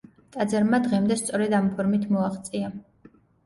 [0.35, 2.75] ტაძარმა დღემდე სწორედ ამ ფორმით მოაღწია.